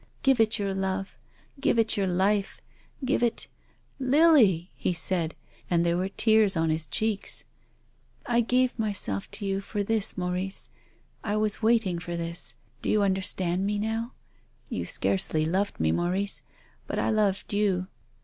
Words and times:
Give 0.23 0.39
it 0.39 0.57
your 0.57 0.73
love. 0.73 1.15
Give 1.59 1.77
it 1.77 1.95
your 1.95 2.07
life. 2.07 2.59
Give 3.05 3.21
it 3.21 3.47
—""Lily!" 3.99 4.71
he 4.75 4.93
said 4.93 5.33
again. 5.33 5.63
And 5.69 5.85
there 5.85 5.95
were 5.95 6.09
tears 6.09 6.57
on 6.57 6.71
his 6.71 6.87
cheeks. 6.87 7.45
THE 8.25 8.31
LIVING 8.31 8.45
CHILD. 8.45 8.49
265" 8.79 8.81
I 8.81 8.89
gave 8.89 8.89
myself 8.89 9.29
to 9.29 9.45
you 9.45 9.61
for 9.61 9.83
this, 9.83 10.17
Maurice. 10.17 10.69
I 11.23 11.35
was 11.35 11.61
waiting 11.61 11.99
for 11.99 12.17
this. 12.17 12.55
Do 12.81 12.89
you 12.89 13.03
understand 13.03 13.63
me 13.67 13.77
now? 13.77 14.13
You 14.69 14.85
scarcely 14.85 15.45
loved 15.45 15.79
me, 15.79 15.91
Maurice. 15.91 16.41
But 16.87 16.97
I 16.97 17.11
loved 17.11 17.53
you. 17.53 17.85